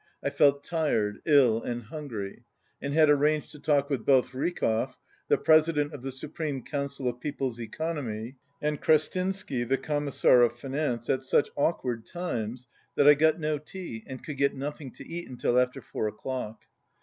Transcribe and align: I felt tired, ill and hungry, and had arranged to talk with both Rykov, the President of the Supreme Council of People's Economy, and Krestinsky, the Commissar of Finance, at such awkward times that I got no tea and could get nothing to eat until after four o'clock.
I 0.23 0.31
felt 0.31 0.63
tired, 0.63 1.21
ill 1.27 1.61
and 1.61 1.83
hungry, 1.83 2.41
and 2.81 2.91
had 2.91 3.07
arranged 3.07 3.51
to 3.51 3.59
talk 3.59 3.87
with 3.87 4.03
both 4.03 4.31
Rykov, 4.33 4.97
the 5.27 5.37
President 5.37 5.93
of 5.93 6.01
the 6.01 6.11
Supreme 6.11 6.63
Council 6.63 7.07
of 7.07 7.19
People's 7.19 7.59
Economy, 7.59 8.35
and 8.63 8.81
Krestinsky, 8.81 9.63
the 9.63 9.77
Commissar 9.77 10.41
of 10.41 10.57
Finance, 10.57 11.07
at 11.07 11.21
such 11.21 11.51
awkward 11.55 12.07
times 12.07 12.65
that 12.95 13.07
I 13.07 13.13
got 13.13 13.39
no 13.39 13.59
tea 13.59 14.03
and 14.07 14.23
could 14.23 14.37
get 14.37 14.55
nothing 14.55 14.89
to 14.93 15.07
eat 15.07 15.29
until 15.29 15.59
after 15.59 15.83
four 15.83 16.07
o'clock. 16.07 16.63